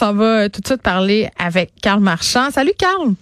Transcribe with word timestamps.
s'en 0.00 0.14
va 0.14 0.48
tout 0.48 0.62
de 0.62 0.66
suite 0.66 0.80
parler 0.80 1.28
avec 1.38 1.72
Carl 1.82 2.00
Marchand. 2.00 2.50
Salut 2.50 2.72
Carl. 2.78 3.12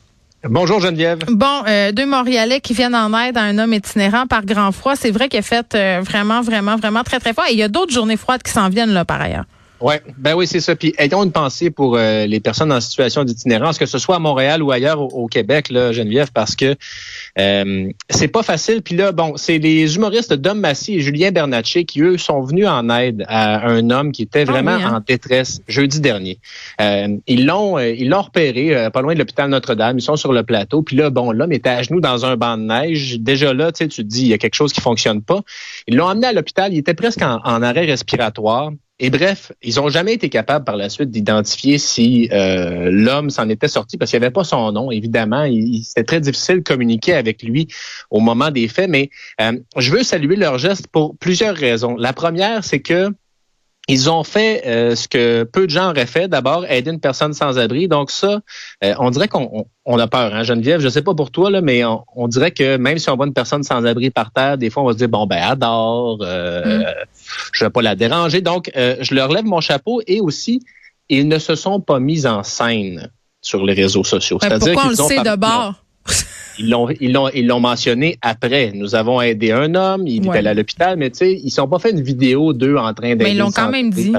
Bonjour 0.44 0.78
Geneviève. 0.78 1.18
Bon, 1.28 1.64
euh, 1.66 1.90
deux 1.90 2.06
Montréalais 2.06 2.60
qui 2.60 2.72
viennent 2.72 2.94
en 2.94 3.12
aide 3.18 3.36
à 3.36 3.42
un 3.42 3.58
homme 3.58 3.72
itinérant 3.72 4.28
par 4.28 4.44
grand 4.44 4.70
froid. 4.70 4.94
C'est 4.94 5.10
vrai 5.10 5.28
qu'il 5.28 5.40
a 5.40 5.42
fait 5.42 5.74
euh, 5.74 6.00
vraiment, 6.04 6.40
vraiment, 6.40 6.76
vraiment 6.76 7.02
très, 7.02 7.18
très 7.18 7.34
fort. 7.34 7.46
Et 7.50 7.54
il 7.54 7.58
y 7.58 7.64
a 7.64 7.68
d'autres 7.68 7.92
journées 7.92 8.16
froides 8.16 8.44
qui 8.44 8.52
s'en 8.52 8.68
viennent 8.68 8.92
là 8.92 9.04
par 9.04 9.20
ailleurs. 9.20 9.44
Ouais, 9.80 10.02
ben 10.16 10.34
oui, 10.34 10.46
c'est 10.46 10.60
ça. 10.60 10.74
Puis 10.74 10.92
ayons 10.98 11.22
une 11.22 11.30
pensée 11.30 11.70
pour 11.70 11.96
euh, 11.96 12.26
les 12.26 12.40
personnes 12.40 12.72
en 12.72 12.80
situation 12.80 13.22
d'itinérance, 13.22 13.78
que 13.78 13.86
ce 13.86 13.98
soit 13.98 14.16
à 14.16 14.18
Montréal 14.18 14.60
ou 14.62 14.72
ailleurs 14.72 15.00
au, 15.00 15.28
Québec, 15.28 15.70
là, 15.70 15.92
Geneviève, 15.92 16.32
parce 16.32 16.56
que 16.56 16.74
euh, 17.38 17.88
c'est 18.10 18.28
pas 18.28 18.42
facile. 18.42 18.82
Puis 18.82 18.96
là, 18.96 19.12
bon, 19.12 19.36
c'est 19.36 19.58
les 19.58 19.94
humoristes 19.94 20.32
Dom 20.32 20.58
Massy 20.58 20.94
et 20.94 21.00
Julien 21.00 21.30
Bernatchez 21.30 21.84
qui, 21.84 22.00
eux, 22.00 22.18
sont 22.18 22.40
venus 22.40 22.66
en 22.66 22.88
aide 22.90 23.24
à 23.28 23.68
un 23.68 23.90
homme 23.90 24.10
qui 24.10 24.22
était 24.22 24.44
ah 24.48 24.50
vraiment 24.50 24.72
hein? 24.72 24.96
en 24.96 25.00
détresse 25.00 25.60
jeudi 25.68 26.00
dernier. 26.00 26.38
Euh, 26.80 27.16
ils 27.28 27.46
l'ont 27.46 27.78
ils 27.78 28.08
l'ont 28.08 28.22
repéré 28.22 28.90
pas 28.92 29.00
loin 29.00 29.14
de 29.14 29.18
l'hôpital 29.18 29.48
Notre-Dame. 29.48 29.98
Ils 29.98 30.02
sont 30.02 30.16
sur 30.16 30.32
le 30.32 30.42
plateau. 30.42 30.82
Puis 30.82 30.96
là, 30.96 31.10
bon, 31.10 31.30
l'homme 31.30 31.52
était 31.52 31.68
à 31.68 31.82
genoux 31.82 32.00
dans 32.00 32.26
un 32.26 32.36
banc 32.36 32.58
de 32.58 32.64
neige. 32.64 33.20
Déjà 33.20 33.54
là, 33.54 33.70
tu 33.70 33.84
sais, 33.84 33.88
tu 33.88 34.02
te 34.02 34.08
dis, 34.08 34.22
il 34.22 34.28
y 34.28 34.32
a 34.32 34.38
quelque 34.38 34.56
chose 34.56 34.72
qui 34.72 34.80
fonctionne 34.80 35.22
pas. 35.22 35.42
Ils 35.86 35.96
l'ont 35.96 36.08
amené 36.08 36.26
à 36.26 36.32
l'hôpital. 36.32 36.72
Il 36.72 36.78
était 36.78 36.94
presque 36.94 37.22
en 37.22 37.62
arrêt 37.62 37.84
respiratoire. 37.84 38.72
Et 39.00 39.10
bref, 39.10 39.52
ils 39.62 39.76
n'ont 39.76 39.88
jamais 39.88 40.14
été 40.14 40.28
capables 40.28 40.64
par 40.64 40.76
la 40.76 40.88
suite 40.88 41.10
d'identifier 41.10 41.78
si 41.78 42.28
euh, 42.32 42.90
l'homme 42.90 43.30
s'en 43.30 43.48
était 43.48 43.68
sorti 43.68 43.96
parce 43.96 44.10
qu'il 44.10 44.18
n'y 44.18 44.26
avait 44.26 44.32
pas 44.32 44.42
son 44.42 44.72
nom. 44.72 44.90
Évidemment, 44.90 45.46
c'était 45.84 46.04
très 46.04 46.20
difficile 46.20 46.56
de 46.56 46.62
communiquer 46.62 47.14
avec 47.14 47.42
lui 47.44 47.68
au 48.10 48.18
moment 48.18 48.50
des 48.50 48.66
faits. 48.66 48.90
Mais 48.90 49.10
euh, 49.40 49.52
je 49.76 49.92
veux 49.92 50.02
saluer 50.02 50.34
leur 50.34 50.58
geste 50.58 50.88
pour 50.88 51.16
plusieurs 51.16 51.54
raisons. 51.54 51.96
La 51.96 52.12
première, 52.12 52.64
c'est 52.64 52.80
que 52.80 53.10
ils 53.90 54.10
ont 54.10 54.22
fait 54.22 54.62
euh, 54.66 54.94
ce 54.94 55.08
que 55.08 55.44
peu 55.44 55.66
de 55.66 55.70
gens 55.70 55.90
auraient 55.90 56.06
fait. 56.06 56.28
D'abord, 56.28 56.66
aider 56.66 56.90
une 56.90 57.00
personne 57.00 57.32
sans 57.32 57.58
abri. 57.58 57.88
Donc 57.88 58.10
ça, 58.10 58.40
euh, 58.84 58.94
on 58.98 59.10
dirait 59.10 59.28
qu'on 59.28 59.66
on 59.86 59.98
a 59.98 60.06
peur, 60.06 60.34
hein, 60.34 60.42
Geneviève. 60.42 60.80
Je 60.80 60.90
sais 60.90 61.00
pas 61.00 61.14
pour 61.14 61.30
toi 61.30 61.50
là, 61.50 61.62
mais 61.62 61.82
on, 61.84 62.28
dirait 62.28 62.50
que 62.50 62.76
même 62.76 62.98
si 62.98 63.08
on 63.08 63.16
voit 63.16 63.26
une 63.26 63.32
personne 63.32 63.62
sans 63.62 63.86
abri 63.86 64.10
par 64.10 64.30
terre, 64.30 64.58
des 64.58 64.68
fois 64.68 64.82
on 64.82 64.86
va 64.86 64.92
se 64.92 64.98
dire 64.98 65.08
bon 65.08 65.26
ben 65.26 65.42
adore, 65.42 66.18
euh, 66.20 66.80
mm. 66.80 66.86
je 67.52 67.64
vais 67.64 67.70
pas 67.70 67.80
la 67.80 67.96
déranger. 67.96 68.42
Donc 68.42 68.70
je 68.74 69.14
leur 69.14 69.32
lève 69.32 69.44
mon 69.44 69.60
chapeau 69.60 70.02
et 70.06 70.20
aussi 70.20 70.60
ils 71.08 71.26
ne 71.26 71.38
se 71.38 71.54
sont 71.54 71.80
pas 71.80 71.98
mis 71.98 72.26
en 72.26 72.42
scène 72.42 73.10
sur 73.40 73.64
les 73.64 73.72
réseaux 73.72 74.04
sociaux. 74.04 74.38
Ben, 74.42 74.58
pourquoi 74.58 74.84
on 74.84 74.90
le 74.90 74.96
sait 74.96 75.22
de 75.22 75.36
bord? 75.36 75.74
Ils 76.58 76.70
l'ont, 76.70 76.88
ils 77.00 77.12
l'ont, 77.12 77.28
ils 77.28 77.46
l'ont 77.46 77.60
mentionné 77.60 78.18
après. 78.22 78.72
Nous 78.74 78.94
avons 78.94 79.20
aidé 79.20 79.52
un 79.52 79.74
homme, 79.74 80.06
il 80.06 80.26
est 80.26 80.30
allé 80.30 80.48
à 80.48 80.54
l'hôpital, 80.54 80.96
mais 80.96 81.10
tu 81.10 81.18
sais, 81.18 81.32
ils 81.34 81.50
sont 81.50 81.68
pas 81.68 81.78
fait 81.78 81.90
une 81.90 82.02
vidéo 82.02 82.52
d'eux 82.52 82.76
en 82.76 82.92
train 82.94 83.10
d'aider. 83.10 83.24
Mais 83.24 83.32
ils 83.32 83.38
l'ont 83.38 83.50
quand 83.50 83.70
même 83.70 83.90
dit. 83.90 84.12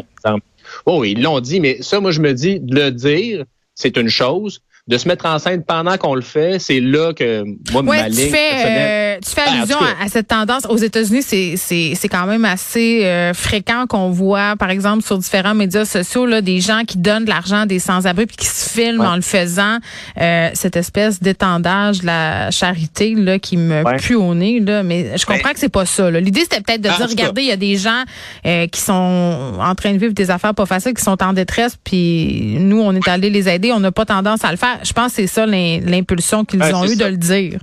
Oh, 0.85 1.03
ils 1.03 1.21
l'ont 1.21 1.39
dit, 1.39 1.59
mais 1.59 1.81
ça, 1.81 1.99
moi, 1.99 2.11
je 2.11 2.21
me 2.21 2.33
dis, 2.33 2.59
de 2.59 2.75
le 2.75 2.91
dire, 2.91 3.43
c'est 3.75 3.97
une 3.97 4.09
chose 4.09 4.61
de 4.87 4.97
se 4.97 5.07
mettre 5.07 5.25
en 5.27 5.37
scène 5.37 5.63
pendant 5.63 5.97
qu'on 5.97 6.15
le 6.15 6.21
fait, 6.21 6.57
c'est 6.57 6.79
là 6.79 7.13
que 7.13 7.43
moi, 7.71 7.83
ouais, 7.83 7.97
ma 7.97 8.05
euh, 8.07 9.08
tu 9.23 9.31
fais 9.31 9.45
ben, 9.45 9.59
allusion 9.59 9.77
à, 9.79 10.07
cette 10.07 10.27
tendance. 10.27 10.65
Aux 10.67 10.77
États-Unis, 10.77 11.21
c'est, 11.23 11.55
c'est, 11.57 11.93
c'est 11.95 12.09
quand 12.09 12.25
même 12.25 12.45
assez 12.45 13.05
euh, 13.05 13.33
fréquent 13.33 13.85
qu'on 13.87 14.09
voit, 14.09 14.55
par 14.57 14.69
exemple, 14.69 15.03
sur 15.03 15.17
différents 15.17 15.53
médias 15.53 15.85
sociaux, 15.85 16.25
là, 16.25 16.41
des 16.41 16.59
gens 16.61 16.83
qui 16.85 16.97
donnent 16.97 17.25
de 17.25 17.29
l'argent 17.29 17.61
à 17.61 17.65
des 17.65 17.79
sans-abri 17.79 18.25
puis 18.25 18.37
qui 18.37 18.47
se 18.47 18.69
filment 18.69 19.01
en 19.01 19.15
le 19.15 19.21
faisant. 19.21 19.77
Euh, 20.19 20.49
cette 20.53 20.75
espèce 20.75 21.21
d'étendage 21.21 21.99
de 21.99 22.07
la 22.07 22.51
charité 22.51 23.13
là, 23.15 23.39
qui 23.39 23.57
me 23.57 23.83
pue 23.97 24.15
au 24.15 24.33
nez. 24.33 24.59
Là, 24.59 24.83
mais 24.83 25.17
je 25.17 25.25
comprends 25.25 25.51
que 25.51 25.59
c'est 25.59 25.69
pas 25.69 25.85
ça. 25.85 26.09
L'idée, 26.11 26.41
c'était 26.41 26.61
peut-être 26.61 26.81
de 26.81 26.89
ah, 26.89 26.97
dire, 26.97 27.09
regardez, 27.09 27.41
il 27.43 27.47
y 27.47 27.51
a 27.51 27.57
des 27.57 27.77
gens 27.77 28.03
qui 28.43 28.81
sont 28.81 29.53
en 29.59 29.75
train 29.75 29.93
de 29.93 29.97
vivre 29.97 30.13
des 30.13 30.31
affaires 30.31 30.53
pas 30.53 30.65
faciles, 30.65 30.93
qui 30.93 31.03
sont 31.03 31.21
en 31.23 31.33
détresse, 31.33 31.77
puis 31.83 32.57
nous, 32.59 32.81
on 32.81 32.93
est 32.93 33.07
allé 33.07 33.29
les 33.29 33.47
aider. 33.47 33.71
On 33.71 33.79
n'a 33.79 33.91
pas 33.91 34.05
tendance 34.05 34.43
à 34.43 34.51
le 34.51 34.57
faire 34.57 34.79
je 34.83 34.93
pense 34.93 35.13
que 35.13 35.21
c'est 35.21 35.27
ça 35.27 35.45
l'impulsion 35.45 36.45
qu'ils 36.45 36.63
ont 36.63 36.85
eu 36.85 36.95
de 36.95 37.05
le 37.05 37.17
dire. 37.17 37.59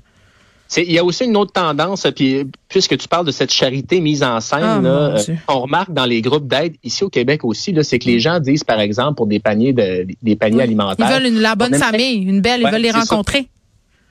Il 0.76 0.92
y 0.92 0.98
a 0.98 1.04
aussi 1.04 1.24
une 1.24 1.36
autre 1.36 1.52
tendance, 1.52 2.06
puis 2.14 2.44
puisque 2.68 2.98
tu 2.98 3.06
parles 3.06 3.26
de 3.26 3.30
cette 3.30 3.52
charité 3.52 4.00
mise 4.00 4.22
en 4.22 4.40
scène, 4.40 4.62
ah, 4.62 4.80
euh, 4.84 5.18
on 5.48 5.60
remarque 5.60 5.92
dans 5.92 6.06
les 6.06 6.20
groupes 6.20 6.48
d'aide 6.48 6.74
ici 6.82 7.04
au 7.04 7.08
Québec 7.08 7.44
aussi, 7.44 7.74
c'est 7.82 7.98
que 7.98 8.06
les 8.06 8.18
gens 8.18 8.40
disent, 8.40 8.64
par 8.64 8.80
exemple, 8.80 9.14
pour 9.14 9.26
des 9.26 9.38
paniers 9.38 9.72
de 9.72 10.06
des 10.22 10.36
paniers 10.36 10.62
alimentaires. 10.62 11.06
Ils 11.08 11.14
veulent 11.14 11.32
une, 11.32 11.40
la 11.40 11.54
bonne 11.54 11.74
famille, 11.74 12.22
une 12.24 12.40
belle, 12.40 12.62
ils 12.62 12.70
veulent 12.70 12.82
les 12.82 12.90
rencontrer. 12.90 13.48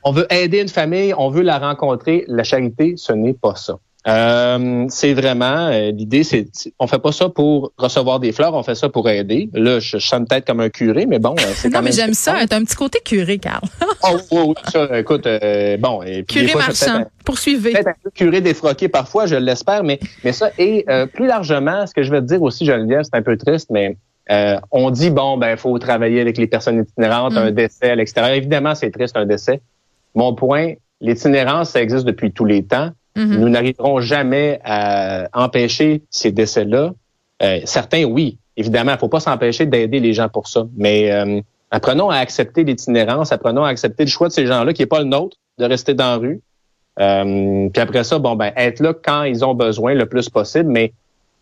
On 0.04 0.12
veut 0.12 0.28
aider 0.32 0.62
une 0.62 0.70
famille, 0.70 1.14
on 1.18 1.30
veut 1.30 1.42
la 1.42 1.58
rencontrer. 1.58 2.26
La 2.28 2.44
charité, 2.44 2.94
ce 2.96 3.12
n'est 3.12 3.34
pas 3.34 3.56
ça. 3.56 3.80
Euh, 4.08 4.86
c'est 4.90 5.16
vraiment 5.16 5.70
euh, 5.72 5.90
l'idée, 5.90 6.24
c'est 6.24 6.48
on 6.78 6.86
fait 6.86 7.00
pas 7.00 7.12
ça 7.12 7.28
pour 7.28 7.72
recevoir 7.78 8.20
des 8.20 8.32
fleurs, 8.34 8.54
on 8.54 8.62
fait 8.62 8.76
ça 8.76 8.88
pour 8.88 9.10
aider. 9.10 9.50
Là, 9.54 9.80
je, 9.80 9.98
je 9.98 10.06
sonne 10.06 10.28
peut-être 10.28 10.46
comme 10.46 10.60
un 10.60 10.70
curé, 10.70 11.08
mais 11.08 11.18
bon, 11.18 11.34
euh, 11.40 11.52
c'est 11.56 11.72
quand 11.72 11.80
non, 11.80 11.86
mais 11.86 11.92
j'aime 11.92 12.14
ça. 12.14 12.36
T'as 12.48 12.58
un 12.58 12.64
petit 12.64 12.76
côté 12.76 13.00
curé, 13.04 13.40
Carl. 13.40 13.62
oh, 14.04 14.18
oui, 14.32 14.54
ça, 14.72 15.00
écoute, 15.00 15.28
bon. 15.80 16.04
Et 16.04 16.22
puis, 16.22 16.46
curé 16.46 16.54
marchand. 16.54 17.06
Poursuivez. 17.24 17.72
Peut-être 17.72 17.88
un 17.88 17.96
peu 18.04 18.12
curé 18.12 18.42
défroqué 18.42 18.90
parfois, 18.90 19.26
je 19.26 19.36
l'espère, 19.36 19.84
mais 19.84 20.00
mais 20.24 20.34
ça 20.34 20.52
et 20.60 20.86
plus 21.14 21.26
largement, 21.26 21.88
ce 21.88 21.94
que 21.94 22.04
je 22.04 22.12
veux 22.12 22.22
te 22.22 22.28
dire 22.28 22.44
aussi, 22.44 22.66
Geneviève, 22.66 23.02
c'est 23.04 23.16
un 23.16 23.24
peu 23.24 23.38
triste, 23.38 23.72
mais 23.72 23.98
on 24.72 24.92
dit 24.92 25.10
bon, 25.10 25.38
ben, 25.38 25.58
faut 25.58 25.80
travailler 25.80 26.22
avec 26.22 26.38
les 26.38 26.46
personnes 26.46 26.80
itinérantes, 26.80 27.34
mm. 27.34 27.38
un 27.38 27.52
décès 27.52 27.90
à 27.90 27.96
l'extérieur. 27.96 28.36
Évidemment, 28.36 28.76
c'est 28.76 28.92
triste 28.92 29.18
un 29.18 29.26
décès. 29.26 29.62
Mon 30.14 30.36
point, 30.36 30.74
l'itinérance, 31.02 31.72
ça 31.72 31.82
existe 31.82 32.06
depuis 32.06 32.32
tous 32.32 32.46
les 32.46 32.64
temps. 32.64 32.92
Mm-hmm. 33.16 33.38
Nous 33.38 33.50
n'arriverons 33.50 34.00
jamais 34.02 34.60
à 34.64 35.28
empêcher 35.34 36.04
ces 36.10 36.32
décès-là. 36.32 36.94
Euh, 37.42 37.60
certains, 37.66 38.04
oui, 38.04 38.38
évidemment, 38.58 38.92
il 38.92 38.96
ne 38.96 39.00
faut 39.00 39.08
pas 39.08 39.20
s'empêcher 39.20 39.66
d'aider 39.66 40.00
les 40.00 40.14
gens 40.14 40.30
pour 40.30 40.48
ça. 40.48 40.66
Mais 40.76 41.12
euh, 41.12 41.42
apprenons 41.72 42.10
à 42.10 42.18
accepter 42.18 42.64
l'itinérance, 42.64 43.32
apprenons 43.32 43.64
à 43.64 43.70
accepter 43.70 44.04
le 44.04 44.10
choix 44.10 44.28
de 44.28 44.34
ces 44.34 44.46
gens-là 44.46 44.74
qui 44.74 44.82
n'est 44.82 44.88
pas 44.88 45.00
le 45.00 45.06
nôtre 45.06 45.38
de 45.58 45.66
rester 45.66 45.94
dans 45.94 46.12
la 46.12 46.18
rue. 46.18 46.42
Euh, 47.00 47.70
puis 47.70 47.82
après 47.82 48.04
ça, 48.04 48.20
bon 48.20 48.36
ben 48.36 48.54
être 48.56 48.80
là 48.80 48.94
quand 48.94 49.24
ils 49.24 49.44
ont 49.44 49.54
besoin 49.54 49.94
le 49.94 50.06
plus 50.06 50.30
possible, 50.30 50.70
mais 50.70 50.94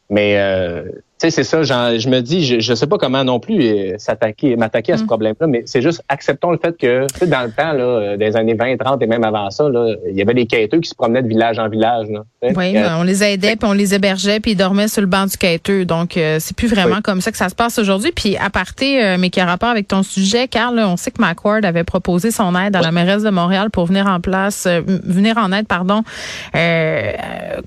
mais 0.10 0.38
euh, 0.38 0.84
sais, 1.24 1.44
c'est 1.44 1.44
ça, 1.44 1.64
je 1.64 2.10
me 2.10 2.22
dis, 2.22 2.46
je, 2.46 2.60
je 2.60 2.74
sais 2.74 2.88
pas 2.88 2.98
comment 2.98 3.24
non 3.24 3.40
plus 3.40 3.62
euh, 3.62 3.96
s'attaquer, 3.98 4.56
m'attaquer 4.56 4.94
à 4.94 4.98
ce 4.98 5.04
mm. 5.04 5.08
problème-là, 5.08 5.48
mais 5.48 5.64
c'est 5.66 5.82
juste 5.82 6.04
acceptons 6.10 6.52
le 6.52 6.58
fait 6.58 6.76
que, 6.78 7.08
tu 7.08 7.20
sais, 7.20 7.28
dans 7.28 7.44
le 7.44 7.52
temps, 7.52 7.72
là, 7.72 7.84
euh, 7.84 8.18
des 8.18 8.36
années 8.36 8.56
20, 8.56 8.78
30 8.78 9.02
et 9.02 9.08
même 9.08 9.24
avant 9.24 9.50
ça, 9.50 9.70
là, 9.70 9.96
il 10.10 10.18
y 10.18 10.22
avait 10.22 10.34
des 10.34 10.46
quêteux 10.46 10.80
qui 10.80 10.90
se 10.90 10.96
promenaient 10.96 11.24
de 11.24 11.28
village 11.28 11.60
en 11.60 11.70
village. 11.70 12.08
Là, 12.10 12.24
oui, 12.42 12.78
euh, 12.78 12.98
on 12.98 13.04
les 13.04 13.24
aidait, 13.24 13.56
puis 13.56 13.70
on 13.70 13.74
les 13.74 13.94
hébergeait, 13.94 14.40
puis 14.40 14.52
ils 14.52 14.58
dormaient 14.58 14.88
sur 14.88 15.02
le 15.02 15.08
banc 15.08 15.26
du 15.26 15.38
quêteux. 15.38 15.86
Donc, 15.86 16.14
c'est 16.14 16.56
plus 16.56 16.68
vraiment 16.68 17.02
comme 17.02 17.22
ça 17.22 17.32
que 17.32 17.38
ça 17.38 17.50
se 17.50 17.56
passe 17.56 17.80
aujourd'hui. 17.80 18.12
Puis, 18.14 18.36
à 18.38 18.50
partir, 18.50 19.18
mais 19.18 19.30
qui 19.30 19.40
a 19.40 19.46
rapport 19.46 19.70
avec 19.70 19.88
ton 19.88 20.04
sujet, 20.04 20.48
Carl, 20.48 20.78
on 20.80 20.98
sait 20.98 21.12
que 21.12 21.22
McWard 21.22 21.64
avait 21.66 21.84
proposé 21.84 22.32
son 22.32 22.56
aide 22.56 22.76
à 22.76 22.82
la 22.82 22.92
mairesse 22.92 23.24
de 23.24 23.30
Montréal 23.30 23.70
pour 23.70 23.86
venir 23.86 24.08
en 24.08 24.20
place, 24.20 24.68
venir 24.68 25.38
en 25.38 25.52
aide, 25.52 25.68
pardon, 25.68 26.04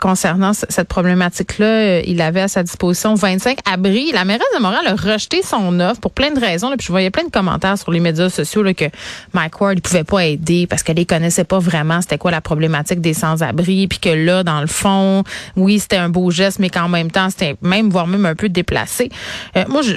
concernant 0.00 0.52
cette 0.52 0.88
problématique-là. 0.88 2.00
Il 2.00 2.20
avait 2.20 2.42
à 2.42 2.48
sa 2.48 2.62
disposition 2.62 3.14
25 3.14 3.45
abris. 3.64 4.12
La 4.12 4.24
mairesse 4.24 4.46
de 4.56 4.62
Montréal 4.62 4.86
a 4.86 4.94
rejeté 4.94 5.42
son 5.42 5.80
offre 5.80 6.00
pour 6.00 6.12
plein 6.12 6.30
de 6.30 6.40
raisons. 6.40 6.70
Là, 6.70 6.76
puis 6.76 6.86
je 6.86 6.92
voyais 6.92 7.10
plein 7.10 7.24
de 7.24 7.30
commentaires 7.30 7.78
sur 7.78 7.90
les 7.92 8.00
médias 8.00 8.28
sociaux 8.28 8.62
là, 8.62 8.74
que 8.74 8.86
Mike 9.32 9.60
Ward 9.60 9.76
ne 9.76 9.80
pouvait 9.80 10.04
pas 10.04 10.24
aider 10.24 10.66
parce 10.66 10.82
qu'elle 10.82 10.96
les 10.96 11.06
connaissait 11.06 11.44
pas 11.44 11.58
vraiment 11.58 12.00
c'était 12.00 12.18
quoi 12.18 12.30
la 12.30 12.40
problématique 12.40 13.00
des 13.00 13.14
sans-abri. 13.14 13.86
Puis 13.88 13.98
que 13.98 14.08
là, 14.08 14.42
dans 14.42 14.60
le 14.60 14.66
fond, 14.66 15.24
oui, 15.56 15.78
c'était 15.78 15.96
un 15.96 16.08
beau 16.08 16.30
geste, 16.30 16.58
mais 16.58 16.70
qu'en 16.70 16.88
même 16.88 17.10
temps, 17.10 17.30
c'était 17.30 17.56
même, 17.62 17.90
voire 17.90 18.06
même 18.06 18.26
un 18.26 18.34
peu 18.34 18.48
déplacé. 18.48 19.10
Euh, 19.56 19.64
moi, 19.68 19.82
je, 19.82 19.96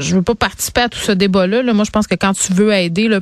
je 0.00 0.14
veux 0.14 0.22
pas 0.22 0.34
participer 0.34 0.82
à 0.82 0.88
tout 0.88 0.98
ce 0.98 1.12
débat-là. 1.12 1.62
Là. 1.62 1.72
Moi, 1.72 1.84
je 1.84 1.90
pense 1.90 2.06
que 2.06 2.14
quand 2.14 2.32
tu 2.32 2.52
veux 2.52 2.72
aider, 2.72 3.08
là, 3.08 3.20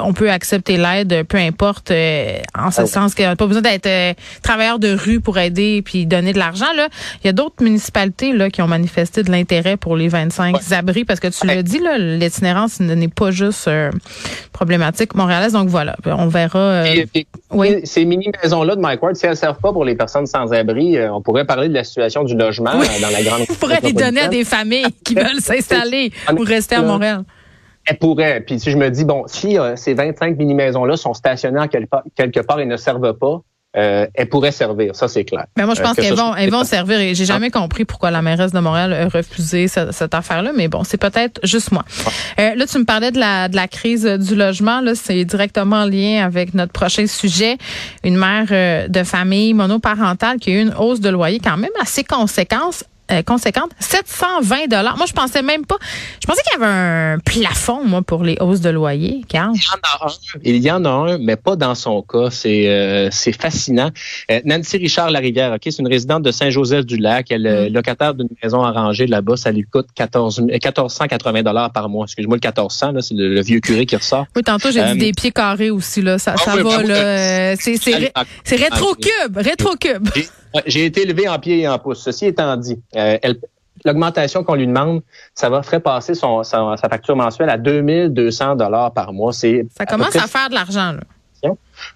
on 0.00 0.12
peut 0.12 0.30
accepter 0.30 0.76
l'aide, 0.76 1.24
peu 1.28 1.38
importe, 1.38 1.90
euh, 1.90 2.38
en 2.56 2.70
ce 2.70 2.82
ah 2.82 2.86
sens 2.86 3.14
qu'il 3.14 3.24
n'y 3.24 3.30
a 3.30 3.36
pas 3.36 3.46
besoin 3.46 3.62
d'être 3.62 3.86
euh, 3.86 4.14
travailleur 4.42 4.78
de 4.78 4.94
rue 4.94 5.20
pour 5.20 5.38
aider 5.38 5.82
puis 5.82 6.06
donner 6.06 6.32
de 6.32 6.38
l'argent. 6.38 6.72
Là. 6.76 6.88
Il 7.22 7.26
y 7.26 7.30
a 7.30 7.32
d'autres 7.32 7.62
municipalités 7.62 8.32
là, 8.36 8.50
qui 8.50 8.62
ont 8.62 8.66
manifesté 8.66 9.22
de 9.22 9.30
l'intérêt 9.30 9.76
pour 9.76 9.96
les 9.96 10.08
25 10.08 10.56
abris 10.72 11.04
parce 11.04 11.20
que 11.20 11.28
tu 11.28 11.46
l'as 11.46 11.62
dit, 11.62 11.80
l'itinérance 11.98 12.80
n'est 12.80 13.08
pas 13.08 13.30
juste 13.30 13.68
euh, 13.68 13.90
problématique 14.52 15.14
montréalaise. 15.14 15.52
Donc 15.52 15.68
voilà, 15.68 15.96
on 16.06 16.28
verra. 16.28 16.58
Euh, 16.58 17.04
oui. 17.50 17.80
Ces 17.84 18.04
mini-maisons-là 18.04 18.76
de 18.76 18.80
Mike 18.80 19.02
Ward, 19.02 19.16
si 19.16 19.26
elles 19.26 19.32
ne 19.32 19.36
servent 19.36 19.60
pas 19.60 19.72
pour 19.72 19.84
les 19.84 19.94
personnes 19.94 20.26
sans 20.26 20.52
abri, 20.52 20.96
euh, 20.96 21.12
on 21.12 21.22
pourrait 21.22 21.44
parler 21.44 21.68
de 21.68 21.74
la 21.74 21.84
situation 21.84 22.24
du 22.24 22.36
logement 22.36 22.72
dans 22.72 23.10
la 23.10 23.22
grande 23.22 23.42
On 23.50 23.54
pourrait 23.54 23.80
les 23.82 23.92
donner 23.92 24.22
à 24.22 24.28
des 24.28 24.44
familles 24.44 24.86
qui 25.04 25.14
veulent 25.14 25.40
s'installer 25.40 26.12
ou 26.32 26.42
rester 26.42 26.76
à 26.76 26.82
Montréal. 26.82 27.24
Elle 27.86 27.98
pourrait. 27.98 28.40
Puis 28.40 28.60
si 28.60 28.70
je 28.70 28.78
me 28.78 28.90
dis, 28.90 29.04
bon, 29.04 29.24
si 29.26 29.58
ces 29.76 29.94
25 29.94 30.38
mini-maisons-là 30.38 30.96
sont 30.96 31.12
stationnées 31.14 31.66
quelque 32.16 32.40
part 32.40 32.60
et 32.60 32.66
ne 32.66 32.76
servent 32.76 33.12
pas, 33.14 33.42
euh, 33.76 34.06
elles 34.14 34.28
pourraient 34.28 34.52
servir, 34.52 34.94
ça 34.94 35.08
c'est 35.08 35.24
clair. 35.24 35.46
Mais 35.56 35.64
moi 35.64 35.74
je 35.74 35.82
pense 35.82 35.98
euh, 35.98 36.02
qu'elles 36.02 36.14
vont, 36.14 36.34
elles 36.34 36.50
vont 36.50 36.64
servir. 36.64 37.00
Et 37.00 37.14
j'ai 37.14 37.24
jamais 37.24 37.50
compris 37.50 37.84
pourquoi 37.84 38.10
la 38.10 38.22
mairesse 38.22 38.52
de 38.52 38.60
Montréal 38.60 38.92
a 38.92 39.08
refusé 39.08 39.68
cette, 39.68 40.14
affaire-là, 40.14 40.52
mais 40.54 40.68
bon, 40.68 40.84
c'est 40.84 40.96
peut-être 40.96 41.40
juste 41.44 41.72
moi. 41.72 41.84
Euh, 42.38 42.54
là, 42.54 42.66
tu 42.66 42.78
me 42.78 42.84
parlais 42.84 43.10
de 43.10 43.18
la 43.18 43.48
de 43.48 43.56
la 43.56 43.66
crise 43.66 44.04
du 44.04 44.36
logement. 44.36 44.80
Là, 44.80 44.94
c'est 44.94 45.24
directement 45.24 45.82
en 45.82 45.86
lien 45.86 46.24
avec 46.24 46.54
notre 46.54 46.72
prochain 46.72 47.06
sujet. 47.06 47.58
Une 48.04 48.16
mère 48.16 48.46
euh, 48.50 48.88
de 48.88 49.02
famille 49.02 49.54
monoparentale 49.54 50.38
qui 50.38 50.50
a 50.50 50.54
eu 50.54 50.62
une 50.62 50.74
hausse 50.78 51.00
de 51.00 51.08
loyer 51.08 51.40
quand 51.40 51.56
même 51.56 51.70
assez 51.80 52.04
conséquente 52.04 52.84
euh, 53.12 53.22
conséquente, 53.22 53.70
720 53.80 54.66
dollars. 54.68 54.96
Moi, 54.96 55.06
je 55.06 55.12
pensais 55.12 55.42
même 55.42 55.66
pas. 55.66 55.76
Je 56.22 56.26
pensais 56.26 56.40
qu'il 56.42 56.52
y 56.60 56.62
avait 56.62 56.72
un 56.72 57.18
plafond, 57.18 57.84
moi, 57.84 58.02
pour 58.02 58.22
les 58.24 58.36
hausses 58.40 58.60
de 58.60 58.70
loyer, 58.70 59.22
Carl. 59.28 59.52
Il 59.54 59.60
y 59.62 59.66
en 59.68 59.76
a 59.82 60.06
un. 60.06 60.12
Il 60.42 60.56
y 60.56 60.70
en 60.70 60.84
a 60.84 60.88
un, 61.14 61.18
mais 61.18 61.36
pas 61.36 61.56
dans 61.56 61.74
son 61.74 62.02
cas. 62.02 62.30
C'est 62.30 62.68
euh, 62.68 63.08
c'est 63.10 63.32
fascinant. 63.38 63.90
Euh, 64.30 64.40
Nancy 64.44 64.78
Richard 64.78 65.10
Larivière, 65.10 65.52
ok, 65.52 65.60
c'est 65.64 65.78
une 65.80 65.88
résidente 65.88 66.22
de 66.22 66.30
Saint-Joseph-du-Lac. 66.30 67.30
Elle 67.30 67.46
est 67.46 67.70
Mm. 67.70 67.72
locataire 67.74 68.14
d'une 68.14 68.28
maison 68.42 68.62
arrangée 68.62 69.06
là-bas. 69.06 69.36
Ça 69.36 69.52
lui 69.52 69.64
coûte 69.64 69.88
14 69.94 70.40
1480 70.40 71.42
dollars 71.42 71.70
par 71.72 71.88
mois. 71.88 72.04
Excuse-moi, 72.06 72.36
le 72.36 72.40
1400, 72.46 72.92
là, 72.92 73.00
c'est 73.02 73.14
le, 73.14 73.28
le 73.34 73.42
vieux 73.42 73.60
curé 73.60 73.86
qui 73.86 73.96
ressort. 73.96 74.26
Oui, 74.34 74.42
tantôt, 74.42 74.70
j'ai 74.70 74.82
dit 74.92 74.98
des 74.98 75.12
pieds 75.12 75.30
carrés 75.32 75.70
aussi, 75.70 76.00
là. 76.02 76.18
Ça, 76.18 76.34
ah 76.36 76.42
ça 76.42 76.54
oui, 76.56 76.62
va, 76.62 76.78
ben 76.78 76.86
là. 76.88 76.94
ben, 77.02 77.56
C'est 77.60 77.76
c'est 77.76 77.94
ré- 77.96 78.12
c'est 78.44 78.56
rétro-cube, 78.56 79.36
rétro-cube. 79.36 80.08
J'ai- 80.66 80.84
été 80.86 81.02
élevé 81.02 81.28
en 81.28 81.38
pied 81.38 81.60
et 81.60 81.68
en 81.68 81.78
pouce. 81.78 82.02
Ceci 82.02 82.26
étant 82.26 82.56
dit, 82.56 82.80
euh, 82.96 83.18
elle- 83.22 83.38
l'augmentation 83.84 84.44
qu'on 84.44 84.54
lui 84.54 84.66
demande, 84.66 85.02
ça 85.34 85.48
va 85.50 85.62
ferait 85.62 85.80
passer 85.80 86.14
son, 86.14 86.42
sa, 86.42 86.76
sa 86.80 86.88
facture 86.88 87.16
mensuelle 87.16 87.50
à 87.50 87.58
2200 87.58 88.56
dollars 88.56 88.92
par 88.92 89.12
mois. 89.12 89.32
C'est 89.32 89.66
Ça 89.76 89.84
commence 89.86 90.14
à 90.16 90.26
faire 90.26 90.48
de 90.48 90.54
l'argent, 90.54 90.92
là. 90.92 91.50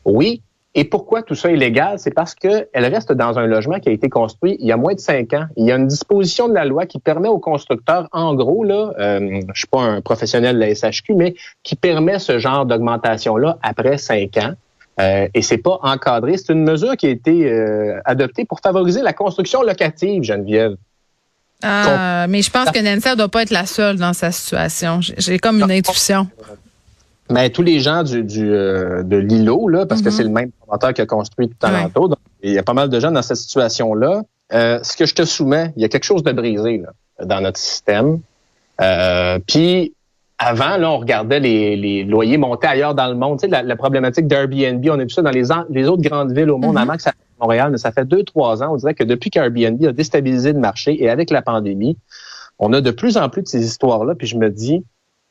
Oui. 0.05 0.43
Et 0.75 0.85
pourquoi 0.85 1.23
tout 1.23 1.35
ça 1.35 1.51
est 1.51 1.57
légal? 1.57 1.99
C'est 1.99 2.13
parce 2.15 2.35
qu'elle 2.35 2.69
reste 2.75 3.11
dans 3.13 3.39
un 3.39 3.47
logement 3.47 3.81
qui 3.81 3.89
a 3.89 3.93
été 3.93 4.09
construit 4.09 4.57
il 4.61 4.67
y 4.67 4.71
a 4.73 4.77
moins 4.77 4.95
de 4.95 5.01
cinq 5.01 5.33
ans. 5.33 5.47
Il 5.57 5.65
y 5.65 5.73
a 5.73 5.77
une 5.77 5.89
disposition 5.89 6.47
de 6.49 6.55
la 6.55 6.65
loi 6.67 6.87
qui 6.87 6.99
permet 7.01 7.29
aux 7.29 7.39
constructeurs, 7.39 8.07
en 8.13 8.35
gros, 8.35 8.63
là, 8.65 8.93
euh, 8.99 9.41
je 9.55 9.59
suis 9.59 9.67
pas 9.67 9.81
un 9.81 10.01
professionnel 10.03 10.57
de 10.57 10.61
la 10.61 10.75
SHQ, 10.75 11.15
mais 11.15 11.35
qui 11.63 11.75
permet 11.75 12.19
ce 12.19 12.39
genre 12.39 12.67
d'augmentation-là 12.67 13.59
après 13.63 13.99
cinq 13.99 14.37
ans. 14.37 14.53
Euh, 15.01 15.29
et 15.33 15.43
c'est 15.43 15.59
pas 15.59 15.79
encadré. 15.83 16.37
C'est 16.37 16.53
une 16.53 16.65
mesure 16.65 16.97
qui 16.97 17.07
a 17.07 17.11
été 17.11 17.51
euh, 17.51 18.01
adoptée 18.05 18.45
pour 18.45 18.61
favoriser 18.61 19.01
la 19.03 19.13
construction 19.13 19.63
locative, 19.63 20.23
Geneviève. 20.25 20.75
Ah, 21.63 22.27
mais 22.29 22.43
je 22.43 22.51
pense 22.51 22.71
que 22.71 22.79
Nancy 22.79 23.09
ne 23.09 23.15
doit 23.17 23.29
pas 23.29 23.43
être 23.43 23.51
la 23.51 23.67
seule 23.67 23.97
dans 23.97 24.13
sa 24.13 24.31
situation. 24.31 25.01
J'ai- 25.01 25.39
comme 25.39 25.61
une 25.61 25.71
intuition. 25.71 26.29
Mais 27.31 27.51
tous 27.51 27.63
les 27.63 27.81
gens 27.81 28.05
du, 28.05 28.23
du 28.23 28.51
euh, 28.53 29.03
de 29.03 29.17
l'îlot, 29.17 29.69
là, 29.69 29.85
parce 29.85 30.01
que 30.01 30.09
Mhm. 30.09 30.15
c'est 30.15 30.23
le 30.23 30.29
même 30.31 30.51
promoteur 30.53 30.95
qui 30.95 31.01
a 31.03 31.07
construit 31.07 31.49
tout 31.49 31.57
Ouais. 31.63 31.75
alentour, 31.75 32.09
donc 32.11 32.19
il 32.43 32.53
y 32.53 32.59
a 32.59 32.63
pas 32.63 32.73
mal 32.75 32.89
de 32.89 33.01
gens 33.01 33.11
dans 33.11 33.23
cette 33.23 33.37
situation-là. 33.37 34.23
Euh, 34.55 34.79
ce 34.83 34.97
que 34.97 35.05
je 35.05 35.15
te 35.15 35.25
soumets, 35.25 35.73
il 35.77 35.83
y 35.83 35.85
a 35.85 35.89
quelque 35.89 36.05
chose 36.05 36.23
de 36.23 36.33
brisé 36.33 36.79
là, 36.79 37.25
dans 37.27 37.41
notre 37.43 37.59
système. 37.59 38.21
Euh, 38.81 39.39
Puis 39.47 39.93
avant, 40.39 40.77
là, 40.77 40.91
on 40.91 40.99
regardait 40.99 41.41
les, 41.41 41.77
les 41.77 42.05
loyers 42.05 42.39
monter 42.39 42.69
ailleurs 42.69 42.95
dans 42.95 43.09
le 43.09 43.15
monde. 43.15 43.39
Tu 43.41 43.47
sais, 43.47 43.49
la, 43.49 43.63
la 43.63 43.77
problématique 43.77 44.27
d'Airbnb, 44.29 44.85
on 44.89 44.99
a 44.99 45.03
vu 45.03 45.11
ça 45.11 45.23
dans 45.23 45.31
les, 45.31 45.51
autres 45.89 46.03
grandes 46.03 46.33
villes 46.33 46.51
au 46.51 46.59
monde, 46.59 46.75
Mhm. 46.77 46.83
avant 46.83 46.97
que 46.97 47.03
ça 47.03 47.11
à 47.11 47.45
Montréal, 47.45 47.71
mais 47.73 47.79
ça 47.79 47.91
fait 47.93 48.05
deux, 48.05 48.23
trois 48.23 48.63
ans. 48.63 48.73
On 48.73 48.77
dirait 48.77 48.95
que 48.95 49.05
depuis 49.05 49.31
qu'Airbnb 49.31 49.85
a 49.85 49.93
déstabilisé 49.93 50.53
le 50.53 50.61
marché 50.61 51.03
et 51.03 51.09
avec 51.11 51.31
la 51.31 51.43
pandémie, 51.43 51.99
on 52.61 52.73
a 52.73 52.81
de 52.81 52.91
plus 52.91 53.17
en 53.17 53.29
plus 53.29 53.43
de 53.43 53.49
ces 53.49 53.65
histoires-là. 53.65 54.15
Puis 54.15 54.27
je 54.29 54.37
me 54.37 54.49
dis, 54.51 54.85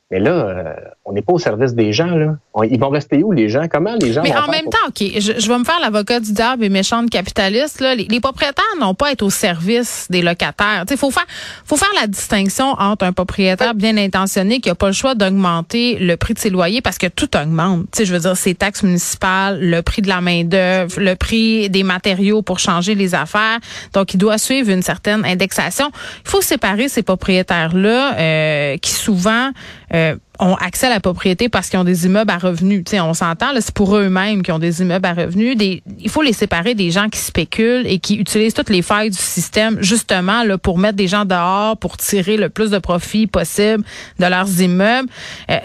mais 0.09 0.19
là, 0.19 0.31
euh, 0.31 0.73
on 1.03 1.11
n'est 1.11 1.21
pas 1.21 1.33
au 1.33 1.37
service 1.39 1.73
des 1.73 1.91
gens. 1.91 2.07
Là. 2.15 2.37
On- 2.53 2.63
ils 2.63 2.79
vont 2.79 2.87
rester 2.89 3.23
où 3.23 3.33
les 3.33 3.49
gens? 3.49 3.67
Comment 3.69 3.95
les 3.99 4.13
gens 4.13 4.23
Mais 4.23 4.31
vont 4.31 4.37
en 4.39 4.47
même 4.47 4.63
pour- 4.63 4.71
temps, 4.71 4.87
OK, 4.87 5.03
je, 5.19 5.33
je 5.37 5.47
vais 5.49 5.57
me 5.57 5.65
faire 5.65 5.79
l'avocat 5.81 6.21
du 6.21 6.31
diable 6.31 6.63
et 6.63 6.69
méchante 6.69 7.09
capitaliste. 7.09 7.81
Là. 7.81 7.93
Les, 7.93 8.05
les 8.09 8.19
propriétaires 8.21 8.63
n'ont 8.79 8.93
pas 8.93 9.07
à 9.07 9.11
être 9.11 9.21
au 9.23 9.29
service 9.29 10.07
des 10.09 10.21
locataires. 10.21 10.85
Il 10.89 10.95
faut 10.95 11.11
faire, 11.11 11.25
faut 11.65 11.75
faire 11.75 11.91
la 11.99 12.07
distinction 12.07 12.67
entre 12.79 13.03
un 13.05 13.11
propriétaire 13.11 13.75
bien 13.75 13.97
intentionné 13.97 14.61
qui 14.61 14.69
n'a 14.69 14.75
pas 14.75 14.87
le 14.87 14.93
choix 14.93 15.13
d'augmenter 15.13 15.97
le 15.99 16.15
prix 16.15 16.33
de 16.33 16.39
ses 16.39 16.49
loyers 16.49 16.81
parce 16.81 16.97
que 16.97 17.07
tout 17.07 17.35
augmente. 17.35 17.81
Tu 17.91 17.97
sais, 17.97 18.05
je 18.05 18.13
veux 18.13 18.19
dire, 18.21 18.37
ses 18.37 18.55
taxes 18.55 18.83
municipales, 18.83 19.59
le 19.61 19.81
prix 19.81 20.01
de 20.01 20.07
la 20.07 20.21
main-d'œuvre, 20.21 21.01
le 21.01 21.15
prix 21.15 21.69
des 21.69 21.83
matériaux 21.83 22.41
pour 22.41 22.59
changer 22.59 22.95
les 22.95 23.13
affaires. 23.13 23.59
Donc, 23.93 24.13
il 24.13 24.17
doit 24.17 24.37
suivre 24.37 24.69
une 24.71 24.83
certaine 24.83 25.25
indexation. 25.25 25.91
Il 26.23 26.29
faut 26.29 26.41
séparer 26.41 26.87
ces 26.87 27.03
propriétaires-là 27.03 28.17
euh, 28.17 28.77
qui 28.77 28.91
souvent 28.93 29.49
euh, 29.93 30.15
ont 30.39 30.55
accès 30.55 30.87
à 30.87 30.89
la 30.89 30.99
propriété 30.99 31.49
parce 31.49 31.69
qu'ils 31.69 31.79
ont 31.79 31.83
des 31.83 32.05
immeubles 32.05 32.29
à 32.29 32.37
revenus. 32.37 32.83
Tu 32.85 32.91
sais, 32.91 32.99
on 32.99 33.13
s'entend, 33.13 33.47
c'est 33.59 33.73
pour 33.73 33.97
eux-mêmes 33.97 34.43
qui 34.43 34.51
ont 34.51 34.59
des 34.59 34.81
immeubles 34.81 35.05
à 35.05 35.13
revenus. 35.13 35.57
Il 35.59 36.09
faut 36.09 36.21
les 36.21 36.33
séparer 36.33 36.75
des 36.75 36.91
gens 36.91 37.09
qui 37.09 37.19
spéculent 37.19 37.87
et 37.87 37.99
qui 37.99 38.17
utilisent 38.17 38.53
toutes 38.53 38.69
les 38.69 38.81
failles 38.81 39.09
du 39.09 39.17
système 39.17 39.81
justement 39.81 40.43
là, 40.43 40.57
pour 40.57 40.77
mettre 40.77 40.97
des 40.97 41.07
gens 41.07 41.25
dehors, 41.25 41.77
pour 41.77 41.97
tirer 41.97 42.37
le 42.37 42.49
plus 42.49 42.69
de 42.69 42.77
profit 42.77 43.27
possible 43.27 43.83
de 44.19 44.25
leurs 44.25 44.61
immeubles. 44.61 45.09
Euh, 45.49 45.57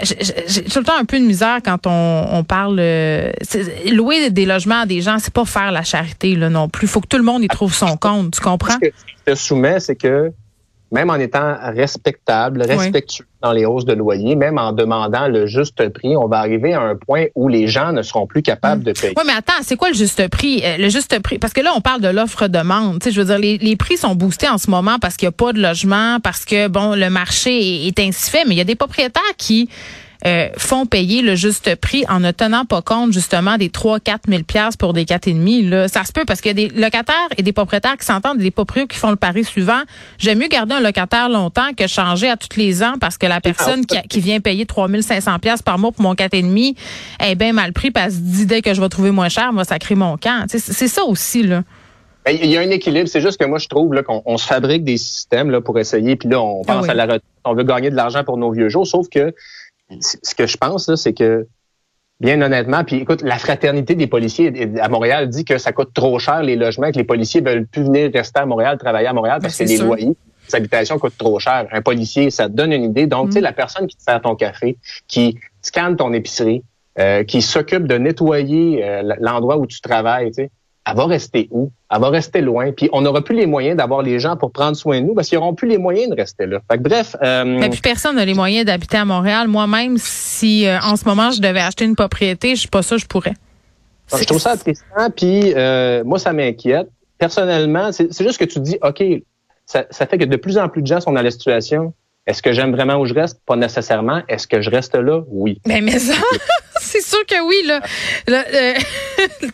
j'ai 0.47 0.65
tout 0.65 0.79
le 0.79 0.85
temps 0.85 0.99
un 0.99 1.05
peu 1.05 1.19
de 1.19 1.25
misère 1.25 1.59
quand 1.65 1.87
on, 1.87 2.27
on 2.31 2.45
parle... 2.45 2.79
euh, 2.81 3.31
louer 3.91 4.31
des 4.31 4.47
logements 4.47 4.81
à 4.81 4.87
des 4.87 5.01
gens, 5.01 5.19
c'est 5.19 5.33
pas 5.33 5.45
faire 5.45 5.73
la 5.73 5.83
charité 5.83 6.35
là, 6.35 6.49
non 6.49 6.69
plus. 6.69 6.87
faut 6.87 7.01
que 7.01 7.07
tout 7.07 7.19
le 7.19 7.23
monde 7.23 7.43
y 7.43 7.49
trouve 7.49 7.75
son 7.75 7.97
compte. 7.97 8.35
Tu 8.35 8.41
comprends? 8.41 8.75
Ce 8.75 8.79
que 8.79 8.93
je 9.27 9.33
te 9.33 9.39
soumets, 9.39 9.81
c'est 9.81 9.97
que 9.97 10.33
même 10.93 11.11
en 11.11 11.17
étant 11.17 11.57
respectable, 11.75 12.63
respectueux 12.63 13.27
dans 13.41 13.53
les 13.53 13.65
hausses 13.65 13.85
de 13.85 13.95
loyer, 13.95 14.37
même 14.37 14.59
en 14.59 14.73
demandant 14.73 15.27
le 15.27 15.47
juste 15.47 15.89
prix, 15.89 16.17
on 16.17 16.29
va 16.29 16.39
arriver 16.39 16.75
à 16.75 16.81
un 16.81 16.95
point 16.95 17.27
où 17.35 17.49
les 17.49 17.67
gens 17.67 17.93
ne 17.93 18.03
seront 18.03 18.27
plus 18.27 18.43
capables 18.43 18.85
de 18.85 18.93
payer. 18.93 19.15
Oui, 19.17 19.23
mais 19.27 19.33
attends, 19.33 19.61
c'est 19.63 19.77
quoi 19.77 19.89
le 19.89 19.95
juste 19.95 20.29
prix? 20.29 20.63
Euh, 20.65 20.77
le 20.77 20.89
juste 20.89 21.19
prix, 21.21 21.39
parce 21.39 21.53
que 21.53 21.61
là, 21.61 21.73
on 21.75 21.81
parle 21.81 22.01
de 22.03 22.09
l'offre-demande. 22.09 23.01
Tu 23.01 23.09
sais, 23.09 23.11
je 23.11 23.21
veux 23.21 23.27
dire, 23.27 23.39
les, 23.39 23.59
les 23.59 23.77
prix 23.77 23.97
sont 23.97 24.15
boostés 24.15 24.49
en 24.49 24.59
ce 24.59 24.71
moment 24.71 24.99
parce 25.01 25.17
qu'il 25.17 25.27
n'y 25.27 25.35
a 25.35 25.37
pas 25.37 25.53
de 25.53 25.61
logement, 25.61 26.19
parce 26.23 26.45
que, 26.45 26.69
bon, 26.69 26.95
le 26.95 27.11
marché 27.11 27.87
est, 27.87 27.89
est 27.89 28.07
ainsi 28.07 28.31
fait, 28.31 28.45
mais 28.45 28.55
il 28.55 28.59
y 28.59 28.63
a 28.63 28.65
des 28.65 28.77
propriétaires 28.77 29.23
qui 29.37 29.69
euh, 30.27 30.49
font 30.57 30.87
payer 30.87 31.23
le 31.23 31.35
juste 31.35 31.75
prix 31.77 32.05
en 32.09 32.21
ne 32.21 32.31
tenant 32.31 32.65
pas 32.65 32.83
compte, 32.83 33.13
justement, 33.13 33.57
des 33.57 33.69
3-4 33.69 34.29
000 34.29 34.43
piastres 34.45 34.79
pour 34.79 34.93
des 34.93 35.05
4,5. 35.05 35.69
Là. 35.69 35.89
Ça 35.89 36.05
se 36.05 36.13
peut 36.13 36.25
parce 36.25 36.41
qu'il 36.41 36.57
y 36.57 36.65
a 36.65 36.69
des 36.69 36.75
locataires 36.81 37.29
et 37.37 37.43
des 37.43 37.53
propriétaires 37.53 37.97
qui 37.97 38.07
s'entendent, 38.07 38.41
et 38.41 38.45
des 38.45 38.51
propriétaires 38.51 38.89
qui 38.89 38.99
font 38.99 39.11
le 39.11 39.17
pari 39.17 39.45
suivant. 39.45 39.81
J'aime 40.19 40.39
mieux 40.39 40.49
garder 40.49 40.75
un 40.75 40.81
locataire 40.81 41.29
longtemps 41.29 41.73
que 41.77 41.87
changer 41.87 42.29
à 42.29 42.37
tous 42.37 42.57
les 42.57 42.83
ans 42.83 42.95
parce 43.01 43.19
que 43.19 43.27
la 43.27 43.41
personne 43.41 43.85
qui, 43.85 44.21
vient 44.21 44.41
payer 44.41 44.67
3 44.67 44.89
500 45.01 45.39
piastres 45.41 45.65
par 45.65 45.79
mois 45.79 45.91
pour 45.91 46.03
mon 46.03 46.15
4,5 46.15 46.77
est 47.21 47.35
bien 47.35 47.53
mal 47.53 47.73
pris 47.73 47.91
parce 47.91 48.13
se 48.13 48.19
dit 48.19 48.47
dès 48.47 48.63
que 48.63 48.75
je 48.75 48.81
vais 48.81 48.89
trouver 48.89 49.11
moins 49.11 49.29
cher, 49.29 49.53
moi, 49.53 49.65
ça 49.65 49.79
crée 49.79 49.95
mon 49.95 50.17
camp. 50.17 50.47
C'est 50.49 50.89
ça 50.89 51.05
aussi, 51.05 51.43
là. 51.43 51.63
Ben, 52.25 52.37
Il 52.41 52.51
y 52.51 52.57
a 52.57 52.61
un 52.61 52.71
équilibre. 52.71 53.09
C'est 53.09 53.21
juste 53.21 53.41
que 53.41 53.47
moi, 53.47 53.59
je 53.59 53.69
trouve 53.69 53.95
là, 53.95 54.03
qu'on 54.03 54.23
on 54.25 54.37
se 54.37 54.47
fabrique 54.47 54.85
des 54.85 54.97
systèmes 54.97 55.51
là, 55.51 55.61
pour 55.61 55.79
essayer. 55.79 56.17
Puis 56.17 56.29
là, 56.29 56.41
on 56.41 56.63
Ah 56.67 56.75
pense 56.75 56.85
oui. 56.85 56.91
à 56.91 56.95
la 56.95 57.05
retraite. 57.05 57.23
On 57.45 57.55
veut 57.55 57.65
gagner 57.65 57.91
de 57.91 57.97
l'argent 57.97 58.23
pour 58.23 58.37
nos 58.37 58.53
vieux 58.53 58.69
jours. 58.69 58.87
Sauf 58.87 59.09
que 59.09 59.35
ce 60.01 60.35
que 60.35 60.47
je 60.47 60.57
pense, 60.57 60.89
là, 60.89 60.97
c'est 60.97 61.13
que, 61.13 61.47
bien 62.21 62.41
honnêtement, 62.41 62.85
puis 62.85 62.97
écoute, 62.97 63.23
la 63.23 63.39
fraternité 63.39 63.95
des 63.95 64.07
policiers 64.07 64.53
à 64.81 64.89
Montréal 64.89 65.29
dit 65.29 65.45
que 65.45 65.59
ça 65.59 65.73
coûte 65.73 65.93
trop 65.93 66.19
cher 66.19 66.43
les 66.43 66.57
logements, 66.57 66.91
que 66.91 66.99
les 66.99 67.05
policiers 67.05 67.41
veulent 67.41 67.67
plus 67.67 67.83
venir 67.85 68.11
rester 68.13 68.41
à 68.41 68.47
Montréal, 68.47 68.79
travailler 68.79 69.09
à 69.09 69.13
Montréal 69.13 69.39
parce 69.43 69.59
Ben, 69.59 69.65
que 69.65 69.69
c'est 69.69 69.75
les 69.75 69.79
sûr. 69.79 69.87
loyers, 69.87 70.17
les 70.49 70.55
habitations 70.55 70.99
coûtent 70.99 71.19
trop 71.19 71.39
cher. 71.39 71.67
Un 71.73 71.83
policier, 71.83 72.31
ça 72.31 72.49
te 72.49 72.55
donne 72.55 72.73
une 72.73 72.85
idée. 72.85 73.07
Donc, 73.07 73.29
tu 73.29 73.33
sais, 73.35 73.41
Mm. 73.41 73.45
la 73.45 73.53
personne 73.53 73.87
qui 73.87 73.97
te 73.97 74.03
sert 74.03 74.21
ton 74.21 74.35
café, 74.37 74.77
qui 75.09 75.39
scanne 75.63 75.97
ton 75.97 76.13
épicerie, 76.13 76.63
euh, 76.99 77.25
qui 77.25 77.41
s'occupe 77.43 77.87
de 77.87 77.97
nettoyer 77.97 78.85
euh, 78.85 79.15
l'endroit 79.21 79.57
où 79.57 79.67
tu 79.67 79.81
travailles, 79.81 80.29
tu 80.31 80.35
sais, 80.45 80.51
elle 80.85 80.97
va 80.97 81.07
rester 81.07 81.49
où? 81.51 81.71
Elle 81.91 82.01
va 82.01 82.11
rester 82.11 82.41
loin. 82.41 82.73
Puis 82.73 82.89
on 82.93 83.03
n'aura 83.03 83.23
plus 83.23 83.37
les 83.37 83.47
moyens 83.47 83.77
d'avoir 83.77 84.03
les 84.03 84.19
gens 84.19 84.37
pour 84.37 84.51
prendre 84.51 84.77
soin 84.77 85.01
de 85.01 85.07
nous 85.07 85.15
parce 85.15 85.29
qu'ils 85.29 85.39
n'auront 85.39 85.55
plus 85.55 85.69
les 85.69 85.79
moyens 85.79 86.11
de 86.11 86.17
rester 86.17 86.47
là. 86.47 86.61
Fait 86.71 86.79
que 86.79 86.83
bref, 86.83 87.15
euh, 87.23 87.45
Mais 87.45 87.71
puis 87.71 87.81
personne 87.81 88.17
n'a 88.17 88.25
les 88.25 88.35
moyens 88.35 88.67
d'habiter 88.67 88.97
à 88.97 89.05
Montréal. 89.05 89.49
Moi-même, 89.49 89.97
si 89.99 90.67
euh, 90.67 90.79
en 90.81 90.97
ce 90.97 91.05
moment 91.05 91.31
je 91.31 91.41
devais 91.41 91.61
acheter 91.61 91.85
une 91.85 91.95
propriété, 91.95 92.55
je 92.55 92.61
suis 92.61 92.69
pas 92.69 92.83
ça, 92.83 92.97
je 92.97 93.07
pourrais. 93.07 93.35
je 94.13 94.25
trouve 94.25 94.41
ça 94.41 94.53
attristant. 94.53 95.11
Puis 95.15 95.55
euh, 95.55 96.03
moi, 96.05 96.19
ça 96.19 96.33
m'inquiète. 96.33 96.89
Personnellement, 97.19 97.93
c'est 97.93 98.23
juste 98.23 98.39
que 98.39 98.45
tu 98.45 98.55
te 98.55 98.61
dis, 98.61 98.79
OK, 98.83 99.03
ça, 99.65 99.85
ça 99.91 100.07
fait 100.07 100.19
que 100.19 100.25
de 100.25 100.37
plus 100.37 100.59
en 100.59 100.69
plus 100.69 100.83
de 100.83 100.89
gens 100.89 101.01
sont 101.01 101.13
dans 101.13 101.23
la 101.23 101.31
situation. 101.31 101.95
Est-ce 102.27 102.43
que 102.43 102.53
j'aime 102.53 102.73
vraiment 102.73 102.97
où 102.97 103.07
je 103.07 103.15
reste? 103.15 103.41
Pas 103.47 103.57
nécessairement. 103.57 104.23
Est-ce 104.29 104.47
que 104.47 104.61
je 104.61 104.71
reste 104.71 104.95
là? 104.95 105.23
Oui. 105.29 105.61
Ben 105.65 105.85
mais 105.85 105.99
ça, 105.99 106.15
sûr 107.13 107.27
que 107.27 107.47
oui 107.47 107.57
là. 107.67 107.81
Là, 108.29 108.45
euh, 108.55 108.75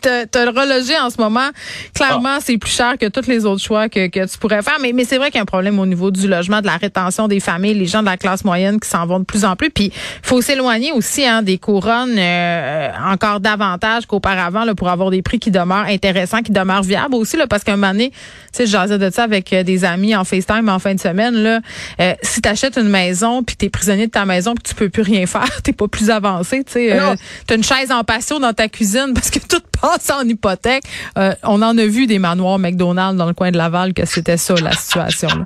te 0.31 0.37
le 0.39 0.49
reloger 0.49 0.97
en 0.97 1.09
ce 1.09 1.17
moment, 1.19 1.49
clairement, 1.93 2.35
Ah. 2.37 2.39
c'est 2.43 2.57
plus 2.57 2.71
cher 2.71 2.97
que 2.99 3.07
tous 3.07 3.27
les 3.27 3.45
autres 3.45 3.61
choix 3.63 3.89
que, 3.89 4.07
que 4.07 4.25
tu 4.25 4.37
pourrais 4.37 4.61
faire. 4.61 4.77
Mais, 4.81 4.93
mais 4.93 5.03
c'est 5.05 5.17
vrai 5.17 5.27
qu'il 5.27 5.35
y 5.35 5.39
a 5.39 5.43
un 5.43 5.45
problème 5.45 5.79
au 5.79 5.85
niveau 5.85 6.11
du 6.11 6.27
logement, 6.27 6.61
de 6.61 6.65
la 6.67 6.77
rétention 6.77 7.27
des 7.27 7.39
familles, 7.39 7.73
les 7.73 7.85
gens 7.85 8.01
de 8.01 8.05
la 8.05 8.17
classe 8.17 8.43
moyenne 8.43 8.79
qui 8.79 8.87
s'en 8.89 9.05
vont 9.05 9.19
de 9.19 9.25
plus 9.25 9.45
en 9.45 9.55
plus. 9.55 9.69
Puis 9.69 9.91
faut 10.21 10.41
s'éloigner 10.41 10.91
aussi 10.91 11.25
hein, 11.25 11.41
des 11.41 11.57
couronnes 11.57 12.15
euh, 12.17 12.89
encore 13.05 13.39
davantage 13.39 14.05
qu'auparavant 14.05 14.63
là, 14.63 14.75
pour 14.75 14.89
avoir 14.89 15.09
des 15.11 15.21
prix 15.21 15.39
qui 15.39 15.51
demeurent 15.51 15.85
intéressants, 15.87 16.41
qui 16.41 16.51
demeurent 16.51 16.83
viables 16.83 17.15
aussi 17.15 17.37
là, 17.37 17.47
parce 17.47 17.63
qu'un 17.63 17.75
moment 17.75 17.91
donné, 17.91 18.11
tu 18.11 18.17
sais, 18.53 18.65
je 18.65 18.71
jasais 18.71 18.97
de 18.97 19.09
ça 19.09 19.23
avec 19.23 19.51
euh, 19.53 19.63
des 19.63 19.85
amis 19.85 20.15
en 20.15 20.23
FaceTime 20.23 20.69
en 20.69 20.79
fin 20.79 20.93
de 20.95 20.99
semaine 20.99 21.35
là. 21.35 21.59
Euh, 21.99 22.13
si 22.21 22.41
t'achètes 22.41 22.77
une 22.77 22.89
maison 22.89 23.43
puis 23.43 23.55
t'es 23.55 23.69
prisonnier 23.69 24.07
de 24.07 24.11
ta 24.11 24.25
maison 24.25 24.55
puis 24.55 24.63
tu 24.63 24.75
peux 24.75 24.89
plus 24.89 25.03
rien 25.03 25.25
faire, 25.25 25.49
t'es 25.63 25.73
pas 25.73 25.87
plus 25.87 26.09
avancé, 26.09 26.63
tu 26.63 26.73
sais. 26.73 26.97
Non. 26.99 27.15
T'as 27.49 27.55
une 27.55 27.63
chaise 27.63 27.91
en 27.91 28.03
patio 28.03 28.37
dans 28.37 28.53
ta 28.53 28.69
cuisine 28.69 29.11
parce 29.15 29.31
que 29.31 29.39
tout 29.39 29.63
passe 29.81 30.11
en 30.11 30.21
hypothèque. 30.21 30.83
Euh, 31.17 31.33
on 31.41 31.63
en 31.63 31.75
a 31.79 31.85
vu 31.87 32.05
des 32.05 32.19
manoirs 32.19 32.59
McDonald's 32.59 33.17
dans 33.17 33.25
le 33.25 33.33
coin 33.33 33.49
de 33.49 33.57
Laval 33.57 33.95
que 33.95 34.05
c'était 34.05 34.37
ça 34.37 34.53
la 34.61 34.71
situation. 34.71 35.29
là. 35.29 35.45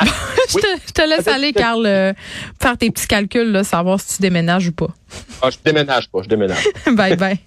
Bon, 0.06 0.10
je, 0.48 0.54
te, 0.58 0.66
je 0.86 0.92
te 0.92 1.02
laisse 1.02 1.28
aller, 1.28 1.52
Carl, 1.52 1.84
euh, 1.84 2.14
faire 2.62 2.78
tes 2.78 2.90
petits 2.90 3.06
calculs, 3.08 3.50
là, 3.50 3.64
savoir 3.64 4.00
si 4.00 4.16
tu 4.16 4.22
déménages 4.22 4.68
ou 4.68 4.72
pas. 4.72 4.88
Ah, 5.42 5.50
je 5.50 5.56
déménage 5.62 6.08
pas, 6.08 6.20
je 6.22 6.28
déménage. 6.28 6.64
bye 6.92 7.16
bye. 7.16 7.38